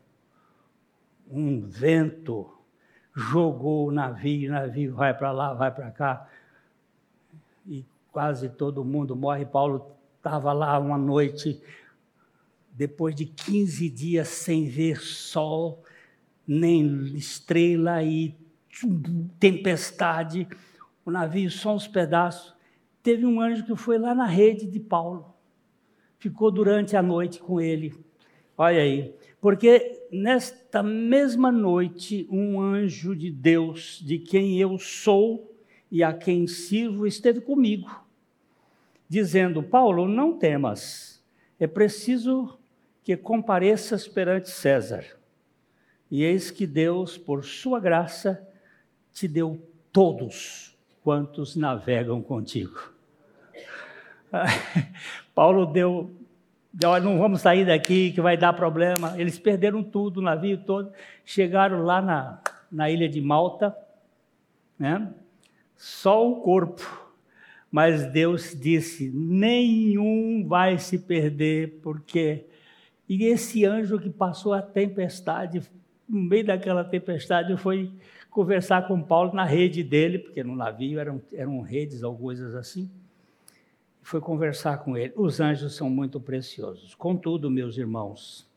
[1.30, 2.50] um vento,
[3.14, 6.30] jogou o navio, o navio vai para lá, vai para cá.
[7.66, 9.46] E quase todo mundo morre.
[9.46, 11.62] Paulo estava lá uma noite
[12.72, 15.84] depois de 15 dias sem ver sol,
[16.48, 18.36] nem estrela e
[19.40, 20.48] tempestade,
[21.06, 22.54] o navio só uns pedaços.
[23.02, 25.34] Teve um anjo que foi lá na rede de Paulo,
[26.18, 27.94] ficou durante a noite com ele.
[28.58, 35.54] Olha aí, porque nesta mesma noite, um anjo de Deus, de quem eu sou
[35.92, 37.90] e a quem sirvo, esteve comigo,
[39.08, 41.24] dizendo: Paulo, não temas,
[41.60, 42.58] é preciso
[43.04, 45.06] que compareças perante César.
[46.10, 48.48] E eis que Deus, por sua graça,
[49.12, 52.94] te deu todos quantos navegam contigo.
[55.34, 56.12] Paulo deu,
[56.84, 59.14] olha, não vamos sair daqui que vai dar problema.
[59.20, 60.92] Eles perderam tudo, o navio todo.
[61.24, 62.42] Chegaram lá na,
[62.72, 63.76] na ilha de Malta,
[64.78, 65.14] né?
[65.76, 67.14] só o corpo.
[67.72, 72.46] Mas Deus disse: nenhum vai se perder, porque
[73.08, 75.62] e esse anjo que passou a tempestade,
[76.08, 77.92] no meio daquela tempestade, foi
[78.30, 82.90] conversar com Paulo na rede dele, porque no navio eram, eram redes ou coisas assim.
[84.02, 85.14] Foi conversar com ele.
[85.16, 86.94] Os anjos são muito preciosos.
[86.94, 88.48] Contudo, meus irmãos,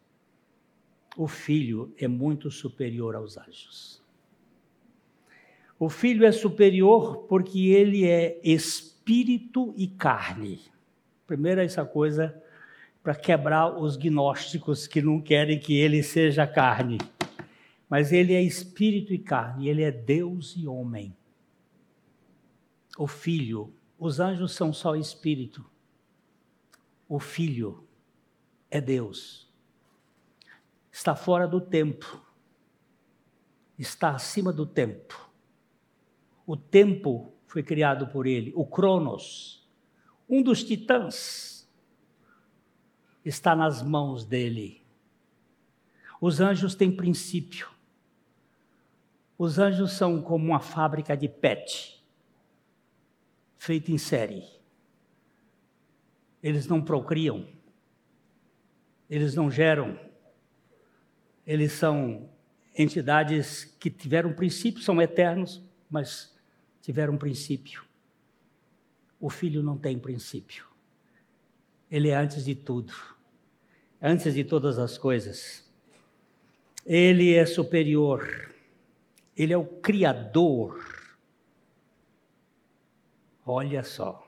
[1.16, 4.02] o filho é muito superior aos anjos.
[5.78, 10.60] O filho é superior porque ele é espírito e carne.
[11.26, 12.34] Primeiro, essa coisa
[13.02, 16.98] para quebrar os gnósticos que não querem que ele seja carne.
[17.88, 21.16] Mas ele é espírito e carne, ele é Deus e homem.
[22.96, 25.64] O filho, os anjos são só espírito.
[27.08, 27.86] O filho
[28.70, 29.48] é Deus.
[30.92, 32.20] Está fora do tempo.
[33.78, 35.30] Está acima do tempo.
[36.46, 39.66] O tempo foi criado por ele, o Cronos,
[40.28, 41.66] um dos titãs
[43.24, 44.82] está nas mãos dele.
[46.20, 47.68] Os anjos têm princípio.
[49.38, 52.04] Os anjos são como uma fábrica de pet,
[53.56, 54.44] feita em série.
[56.42, 57.48] Eles não procriam,
[59.08, 59.98] eles não geram,
[61.46, 62.28] eles são
[62.76, 66.36] entidades que tiveram princípio, são eternos, mas
[66.82, 67.84] tiveram princípio.
[69.20, 70.66] O filho não tem princípio.
[71.90, 72.92] Ele é antes de tudo
[74.00, 75.64] antes de todas as coisas.
[76.86, 78.54] Ele é superior,
[79.38, 80.84] ele é o Criador.
[83.46, 84.26] Olha só.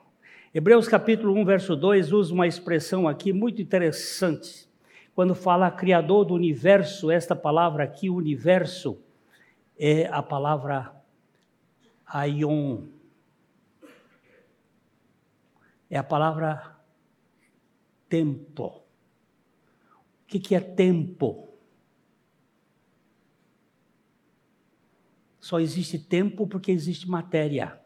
[0.55, 4.69] Hebreus capítulo 1, verso 2 usa uma expressão aqui muito interessante.
[5.13, 9.03] Quando fala Criador do universo, esta palavra aqui, universo,
[9.77, 10.95] é a palavra
[12.07, 12.87] aion.
[15.91, 16.77] É a palavra
[18.09, 18.85] tempo.
[20.23, 21.50] O que é tempo?
[25.51, 27.81] Só existe tempo porque existe matéria.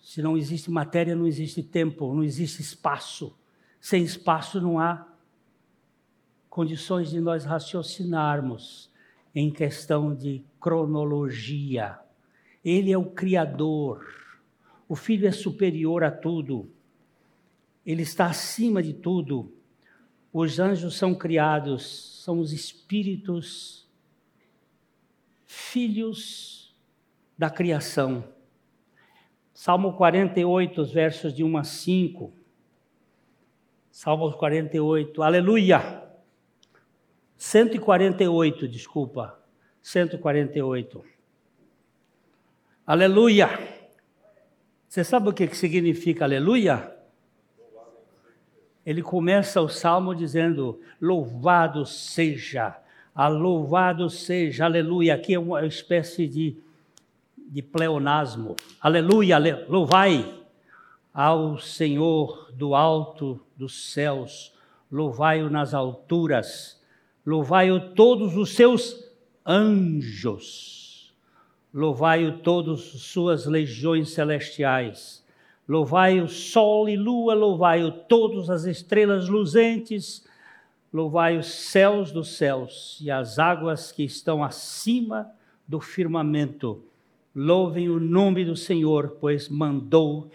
[0.00, 3.38] Se não existe matéria, não existe tempo, não existe espaço.
[3.80, 5.06] Sem espaço não há
[6.50, 8.90] condições de nós raciocinarmos
[9.32, 12.00] em questão de cronologia.
[12.64, 14.04] Ele é o Criador.
[14.88, 16.68] O Filho é superior a tudo.
[17.86, 19.54] Ele está acima de tudo.
[20.32, 23.83] Os anjos são criados, são os espíritos,
[25.54, 26.74] filhos
[27.38, 28.24] da criação.
[29.52, 32.32] Salmo 48, os versos de 1 a 5.
[33.90, 36.02] Salmo 48, aleluia.
[37.36, 39.38] 148, desculpa.
[39.80, 41.04] 148.
[42.86, 43.48] Aleluia.
[44.88, 46.94] Você sabe o que significa aleluia?
[48.84, 52.76] ele começa o salmo dizendo: Louvado seja,
[53.14, 55.14] a louvado seja, aleluia.
[55.14, 56.56] Aqui é uma espécie de,
[57.36, 58.56] de pleonasmo.
[58.80, 60.34] Aleluia, ale, louvai
[61.12, 64.52] ao Senhor do alto dos céus,
[64.90, 66.82] louvai-o nas alturas,
[67.24, 69.08] louvai-o todos os seus
[69.46, 71.14] anjos,
[71.72, 75.22] louvai-o todas suas legiões celestiais.
[75.66, 80.26] Louvai o sol e lua, louvai-o todas as estrelas luzentes,
[80.94, 85.28] Louvai os céus dos céus e as águas que estão acima
[85.66, 86.84] do firmamento.
[87.34, 90.30] Louvem o nome do Senhor, pois mandou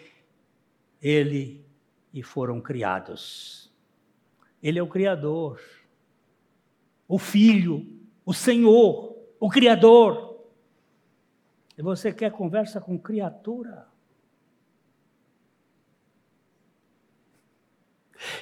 [1.02, 1.66] ele
[2.14, 3.72] e foram criados.
[4.62, 5.62] Ele é o Criador,
[7.08, 7.88] o Filho,
[8.26, 10.44] o Senhor, o Criador.
[11.78, 13.88] E você quer conversa com criatura?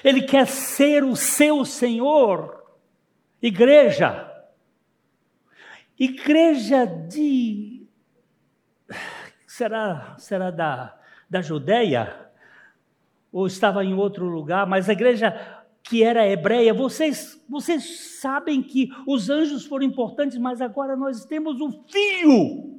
[0.02, 2.62] Ele quer ser o seu Senhor.
[3.40, 4.24] Igreja.
[5.98, 7.86] Igreja de.
[9.46, 10.96] Será, será da,
[11.28, 12.30] da Judéia?
[13.32, 14.66] Ou estava em outro lugar?
[14.66, 20.60] Mas a igreja que era hebreia, vocês, vocês sabem que os anjos foram importantes, mas
[20.60, 22.78] agora nós temos o Filho.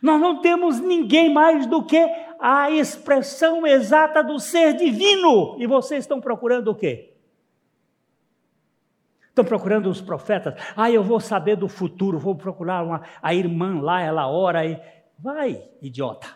[0.00, 1.98] Nós não temos ninguém mais do que
[2.40, 5.56] a expressão exata do ser divino.
[5.58, 7.12] E vocês estão procurando o quê?
[9.28, 10.54] Estão procurando os profetas.
[10.74, 14.80] Ah, eu vou saber do futuro, vou procurar uma, a irmã lá, ela ora e.
[15.18, 16.28] Vai, idiota.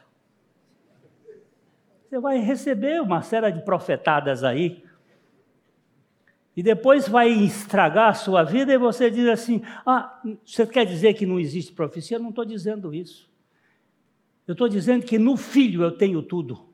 [2.06, 4.84] Você vai receber uma série de profetadas aí.
[6.56, 11.14] E depois vai estragar a sua vida e você diz assim: Ah, você quer dizer
[11.14, 12.18] que não existe profecia?
[12.18, 13.28] Eu não estou dizendo isso.
[14.46, 16.68] Eu estou dizendo que no Filho eu tenho tudo.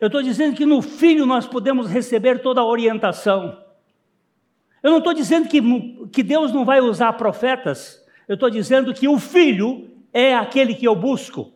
[0.00, 3.64] Eu estou dizendo que no Filho nós podemos receber toda a orientação.
[4.82, 5.60] Eu não estou dizendo que,
[6.08, 8.04] que Deus não vai usar profetas.
[8.28, 11.52] Eu estou dizendo que o Filho é aquele que eu busco.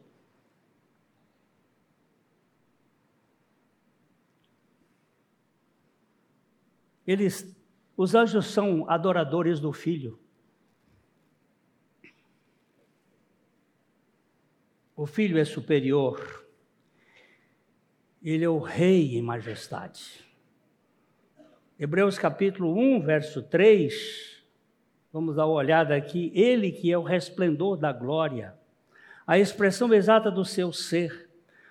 [7.07, 7.55] Eles,
[7.97, 10.22] os anjos são adoradores do Filho.
[15.03, 16.46] O Filho é superior.
[18.22, 20.24] Ele é o Rei em majestade.
[21.76, 24.44] Hebreus capítulo 1, verso 3.
[25.12, 26.30] Vamos dar uma olhada aqui.
[26.36, 28.55] Ele que é o resplendor da glória,
[29.26, 31.28] a expressão exata do seu ser,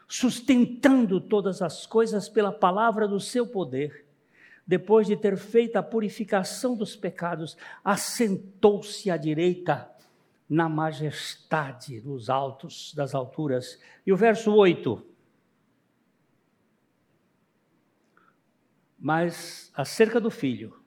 [0.10, 4.06] sustentando todas as coisas pela palavra do seu poder.
[4.68, 9.90] Depois de ter feito a purificação dos pecados, assentou-se à direita
[10.52, 13.82] na majestade dos altos, das alturas.
[14.06, 15.02] E o verso 8.
[19.00, 20.84] Mas acerca do filho,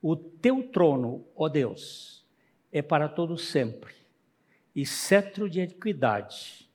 [0.00, 2.24] o teu trono, ó Deus,
[2.70, 3.92] é para todo sempre,
[4.72, 6.70] e cetro de equidade.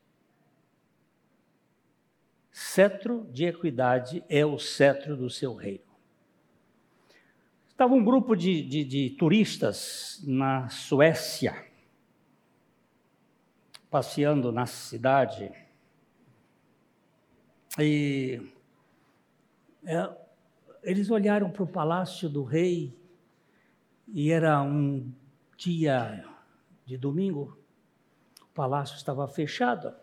[2.51, 5.87] Cetro de equidade é o cetro do seu reino.
[7.69, 11.68] Estava um grupo de, de, de turistas na Suécia
[13.89, 15.51] passeando na cidade
[17.77, 18.41] e
[19.85, 20.09] é,
[20.83, 22.97] eles olharam para o palácio do rei
[24.07, 25.11] e era um
[25.55, 26.25] dia
[26.85, 27.57] de domingo,
[28.41, 29.93] o palácio estava fechado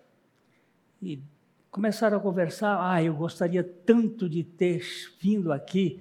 [1.02, 1.20] e
[1.70, 2.78] começaram a conversar.
[2.80, 4.82] Ah, eu gostaria tanto de ter
[5.20, 6.00] vindo aqui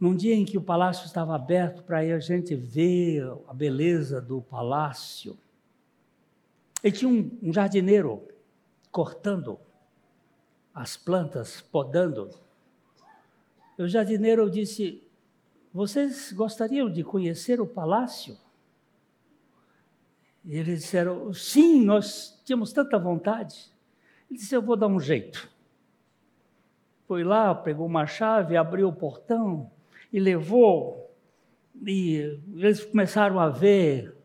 [0.00, 4.42] num dia em que o palácio estava aberto para a gente ver a beleza do
[4.42, 5.38] palácio.
[6.82, 8.26] E tinha um, um jardineiro
[8.90, 9.58] cortando
[10.74, 12.30] as plantas, podando.
[13.78, 15.02] O jardineiro disse:
[15.72, 18.36] Vocês gostariam de conhecer o palácio?
[20.44, 23.70] E eles disseram: Sim, nós tínhamos tanta vontade.
[24.28, 25.50] Ele disse: Eu vou dar um jeito.
[27.06, 29.70] Foi lá, pegou uma chave, abriu o portão
[30.12, 31.10] e levou.
[31.86, 34.21] E eles começaram a ver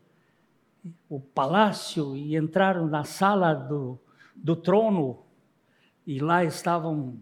[1.08, 3.98] o palácio e entraram na sala do,
[4.34, 5.24] do trono
[6.06, 7.18] e lá estava um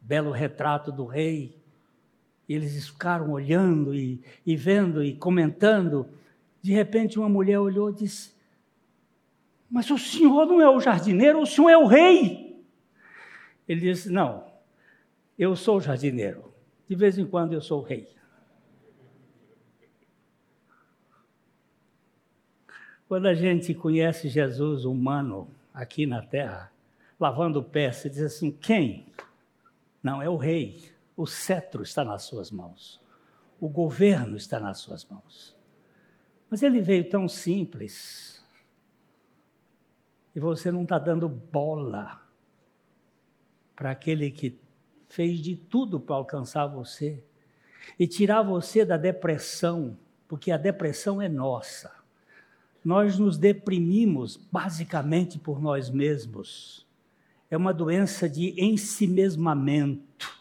[0.00, 1.60] belo retrato do rei.
[2.48, 6.08] Eles ficaram olhando e, e vendo e comentando.
[6.60, 8.34] De repente, uma mulher olhou e disse:
[9.70, 12.64] Mas o senhor não é o jardineiro, o senhor é o rei.
[13.68, 14.44] Ele disse: Não,
[15.38, 16.52] eu sou o jardineiro.
[16.88, 18.08] De vez em quando eu sou o rei.
[23.12, 26.72] Quando a gente conhece Jesus humano aqui na terra,
[27.20, 29.04] lavando o pé, se diz assim: quem?
[30.02, 30.90] Não, é o rei.
[31.14, 33.02] O cetro está nas suas mãos.
[33.60, 35.54] O governo está nas suas mãos.
[36.48, 38.42] Mas ele veio tão simples.
[40.34, 42.18] E você não está dando bola
[43.76, 44.58] para aquele que
[45.06, 47.22] fez de tudo para alcançar você
[47.98, 52.00] e tirar você da depressão, porque a depressão é nossa
[52.84, 56.86] nós nos deprimimos basicamente por nós mesmos.
[57.50, 60.32] é uma doença de ensimesmamento.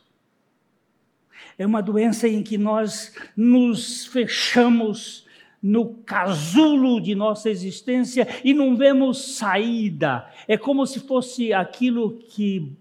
[1.58, 5.28] É uma doença em que nós nos fechamos
[5.62, 10.28] no casulo de nossa existência e não vemos saída.
[10.48, 12.74] É como se fosse aquilo que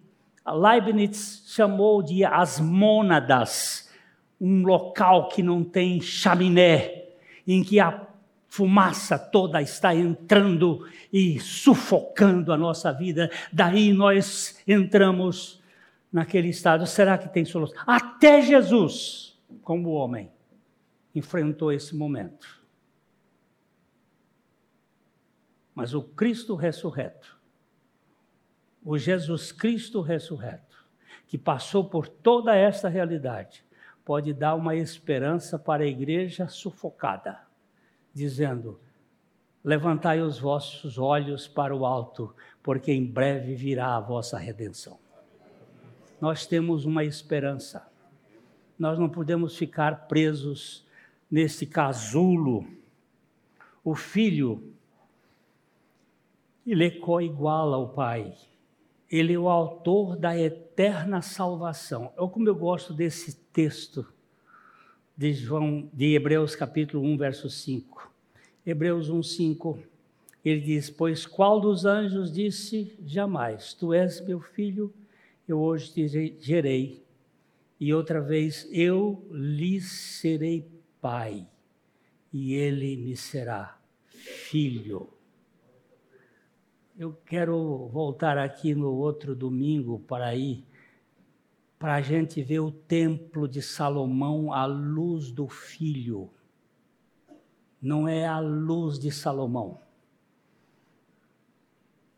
[0.46, 3.90] Leibniz chamou de as mônadas,
[4.40, 7.04] um local que não tem chaminé,
[7.46, 8.09] em que a
[8.50, 13.30] fumaça toda está entrando e sufocando a nossa vida.
[13.52, 15.62] Daí nós entramos
[16.12, 16.84] naquele estado.
[16.84, 17.80] Será que tem solução?
[17.86, 20.32] Até Jesus, como homem,
[21.14, 22.60] enfrentou esse momento.
[25.72, 27.38] Mas o Cristo ressurreto,
[28.84, 30.84] o Jesus Cristo ressurreto,
[31.28, 33.64] que passou por toda esta realidade,
[34.04, 37.48] pode dar uma esperança para a igreja sufocada,
[38.12, 38.80] dizendo:
[39.62, 44.98] Levantai os vossos olhos para o alto, porque em breve virá a vossa redenção.
[46.20, 47.86] Nós temos uma esperança.
[48.78, 50.86] Nós não podemos ficar presos
[51.30, 52.66] nesse casulo.
[53.84, 54.74] O filho
[56.66, 58.32] ele é coigual ao Pai.
[59.10, 62.12] Ele é o autor da eterna salvação.
[62.16, 64.06] É como eu gosto desse texto
[65.20, 68.10] de João, de Hebreus capítulo 1, verso 5.
[68.64, 69.78] Hebreus 1, 5.
[70.42, 74.90] Ele diz: Pois qual dos anjos disse jamais: Tu és meu filho,
[75.46, 76.08] eu hoje te
[76.40, 77.04] gerei.
[77.78, 80.66] E outra vez: Eu lhe serei
[81.02, 81.46] pai,
[82.32, 85.06] e ele me será filho.
[86.98, 90.64] Eu quero voltar aqui no outro domingo para ir,
[91.80, 96.28] para a gente ver o templo de Salomão à luz do filho.
[97.80, 99.80] Não é a luz de Salomão.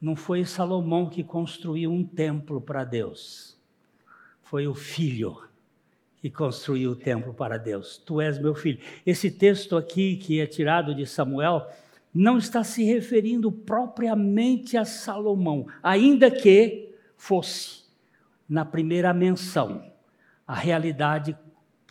[0.00, 3.56] Não foi Salomão que construiu um templo para Deus.
[4.42, 5.40] Foi o filho
[6.16, 8.02] que construiu o templo para Deus.
[8.04, 8.80] Tu és meu filho.
[9.06, 11.68] Esse texto aqui, que é tirado de Samuel,
[12.12, 17.81] não está se referindo propriamente a Salomão, ainda que fosse
[18.48, 19.90] na primeira menção
[20.46, 21.36] a realidade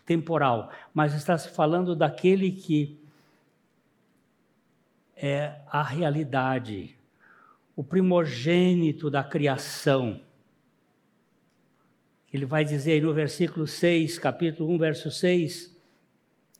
[0.05, 2.99] temporal, mas está se falando daquele que
[5.15, 6.95] é a realidade,
[7.75, 10.19] o primogênito da criação.
[12.33, 15.77] Ele vai dizer aí no versículo 6, capítulo 1, verso 6,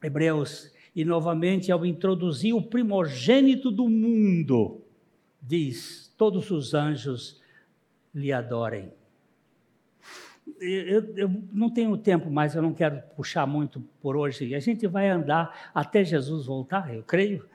[0.04, 4.82] Hebreus e novamente, ao introduzir o primogênito do mundo,
[5.42, 7.42] diz: Todos os anjos
[8.14, 8.92] lhe adorem.
[10.60, 14.54] Eu, eu, não tenho tempo mais, eu não quero puxar muito por hoje.
[14.56, 17.46] A gente vai andar até Jesus voltar, eu creio.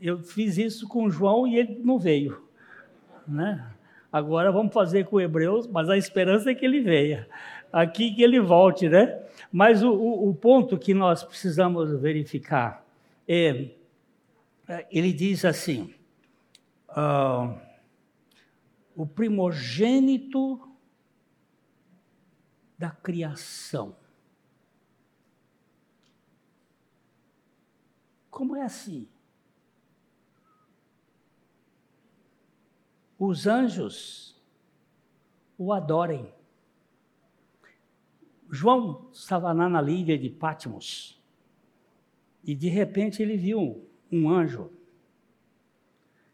[0.00, 2.42] Eu fiz isso com João e ele não veio.
[3.26, 3.64] Né?
[4.12, 7.26] Agora vamos fazer com Hebreus, mas a esperança é que ele venha.
[7.72, 9.20] Aqui que ele volte, né?
[9.52, 12.84] Mas o, o, o ponto que nós precisamos verificar
[13.28, 13.70] é
[14.90, 15.92] ele diz assim,
[16.90, 17.58] uh,
[18.96, 20.60] o primogênito
[22.84, 23.96] da criação.
[28.30, 29.08] Como é assim?
[33.18, 34.38] Os anjos
[35.56, 36.30] o adorem.
[38.50, 41.18] João estava lá na ilha de Patmos
[42.44, 44.70] e de repente ele viu um anjo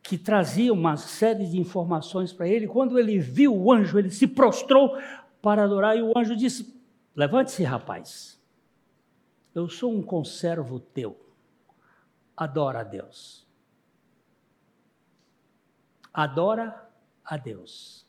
[0.03, 2.67] que trazia uma série de informações para ele.
[2.67, 4.99] Quando ele viu o anjo, ele se prostrou
[5.43, 6.80] para adorar e o anjo disse:
[7.14, 8.41] Levante-se, rapaz.
[9.55, 11.18] Eu sou um conservo teu.
[12.36, 13.47] Adora a Deus.
[16.12, 16.88] Adora
[17.24, 18.07] a Deus.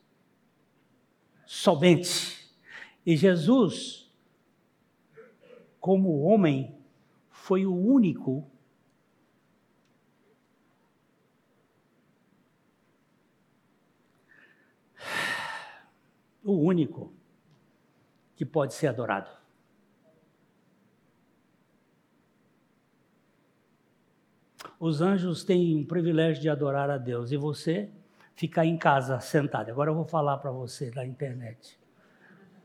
[1.46, 2.40] Somente.
[3.04, 4.02] E Jesus
[5.82, 6.80] como homem,
[7.32, 8.48] foi o único
[16.44, 17.12] o único
[18.42, 19.30] que pode ser adorado.
[24.80, 27.88] Os anjos têm o privilégio de adorar a Deus e você
[28.34, 29.70] ficar em casa sentado.
[29.70, 31.80] Agora eu vou falar para você da internet.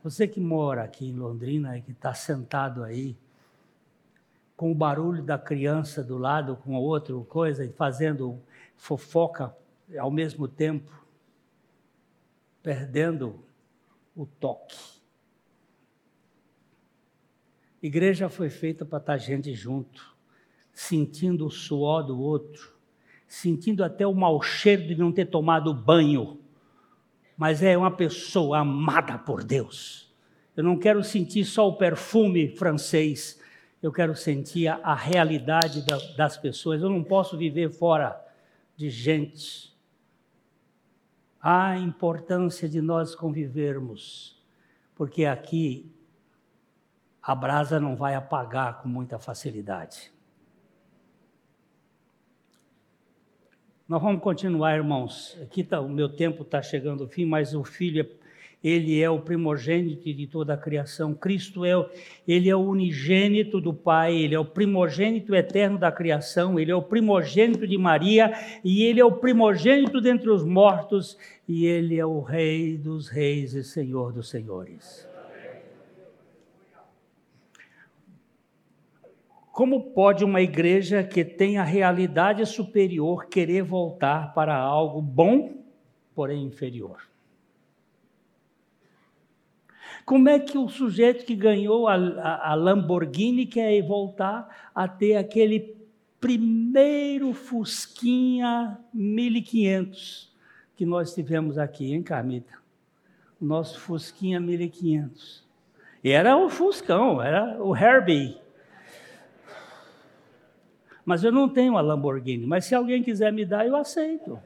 [0.03, 3.15] Você que mora aqui em Londrina e que está sentado aí,
[4.55, 8.41] com o barulho da criança do lado, com a outra coisa, e fazendo
[8.75, 9.55] fofoca
[9.99, 10.91] ao mesmo tempo,
[12.63, 13.45] perdendo
[14.15, 14.96] o toque.
[17.81, 20.15] Igreja foi feita para estar tá gente junto,
[20.73, 22.75] sentindo o suor do outro,
[23.27, 26.39] sentindo até o mau cheiro de não ter tomado banho
[27.37, 30.11] mas é uma pessoa amada por Deus.
[30.55, 33.39] Eu não quero sentir só o perfume francês,
[33.79, 36.81] eu quero sentir a, realidade da, das pessoas.
[36.81, 38.19] Eu não posso viver fora
[38.75, 39.71] de gente.
[41.39, 44.35] Há a importância de nós convivermos,
[44.95, 45.91] porque aqui
[47.27, 50.13] a brasa não vai apagar com muita facilidade.
[53.85, 55.37] Nós vamos continuar, irmãos.
[55.41, 58.09] Aqui tá, o meu tempo está chegando ao fim, mas o filho,
[58.63, 61.13] ele é o primogênito de toda a criação.
[61.13, 61.73] Cristo é,
[62.25, 66.75] ele é o unigênito do Pai, ele é o primogênito eterno da criação, ele é
[66.75, 68.31] o primogênito de Maria
[68.63, 73.53] e ele é o primogênito dentre os mortos e ele é o Rei dos reis
[73.53, 75.16] e Senhor dos senhores.
[79.57, 85.63] Como pode uma igreja que tem a realidade superior querer voltar para algo bom,
[86.13, 87.01] porém inferior?
[90.05, 95.15] Como é que o sujeito que ganhou a, a, a Lamborghini quer voltar a ter
[95.15, 95.75] aquele
[96.21, 100.31] primeiro Fusquinha 1500
[100.75, 102.53] que nós tivemos aqui, hein, Carmita?
[103.41, 105.43] O nosso Fusquinha 1500.
[106.03, 108.45] E era o Fuscão, era o Herbie
[111.07, 112.45] mas eu não tenho uma Lamborghini.
[112.45, 114.37] Mas se alguém quiser me dar, eu aceito.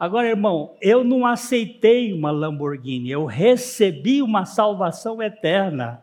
[0.00, 6.02] Agora, irmão, eu não aceitei uma Lamborghini, eu recebi uma salvação eterna.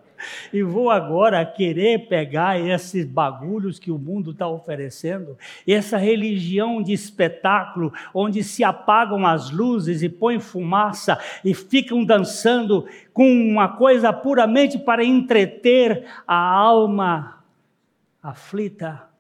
[0.53, 5.36] E vou agora querer pegar esses bagulhos que o mundo está oferecendo,
[5.67, 12.86] essa religião de espetáculo, onde se apagam as luzes e põem fumaça e ficam dançando
[13.11, 17.43] com uma coisa puramente para entreter a alma
[18.21, 19.11] aflita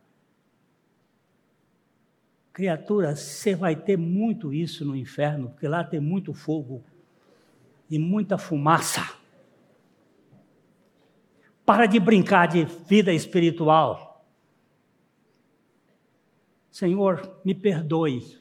[2.53, 6.83] Criatura, você vai ter muito isso no inferno, porque lá tem muito fogo
[7.89, 9.01] e muita fumaça.
[11.65, 14.23] Para de brincar de vida espiritual.
[16.69, 18.37] Senhor, me perdoe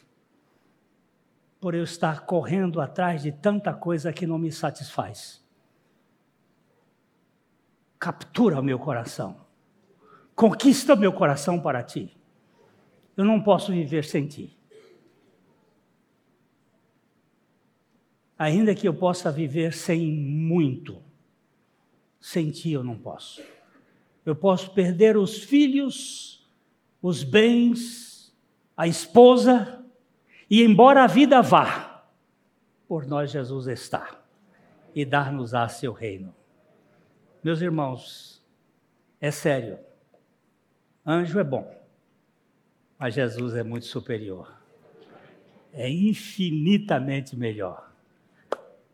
[1.58, 5.42] por eu estar correndo atrás de tanta coisa que não me satisfaz.
[7.98, 9.46] Captura o meu coração.
[10.34, 12.14] Conquista o meu coração para ti.
[13.16, 14.56] Eu não posso viver sem ti.
[18.38, 21.00] Ainda que eu possa viver sem muito,
[22.20, 23.42] sem ti eu não posso.
[24.24, 26.48] Eu posso perder os filhos,
[27.00, 28.34] os bens,
[28.76, 29.84] a esposa,
[30.48, 32.04] e embora a vida vá,
[32.88, 34.22] por nós Jesus está
[34.94, 36.34] e dar-nos-á seu reino.
[37.44, 38.42] Meus irmãos,
[39.20, 39.78] é sério,
[41.06, 41.81] anjo é bom
[43.02, 44.56] mas Jesus é muito superior.
[45.72, 47.90] É infinitamente melhor.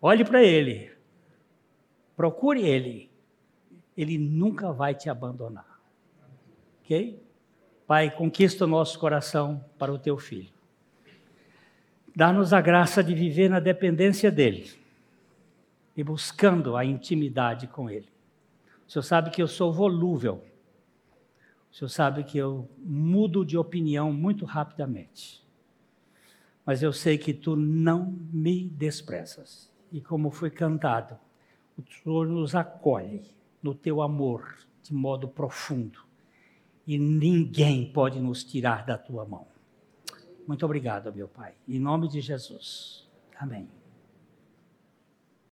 [0.01, 0.91] Olhe para Ele.
[2.17, 3.11] Procure Ele.
[3.95, 5.79] Ele nunca vai te abandonar.
[6.81, 7.23] Ok?
[7.87, 10.49] Pai, conquista o nosso coração para o teu filho.
[12.17, 14.71] Dá-nos a graça de viver na dependência dele
[15.95, 18.09] e buscando a intimidade com ele.
[18.87, 20.43] O Senhor sabe que eu sou volúvel
[21.71, 25.47] o senhor sabe que eu mudo de opinião muito rapidamente.
[26.65, 29.73] Mas eu sei que tu não me desprezas.
[29.91, 31.17] E como foi cantado,
[31.79, 33.23] o Senhor nos acolhe
[33.63, 36.01] no teu amor de modo profundo.
[36.87, 39.47] E ninguém pode nos tirar da tua mão.
[40.47, 41.55] Muito obrigado, meu Pai.
[41.67, 43.07] Em nome de Jesus.
[43.39, 43.78] Amém.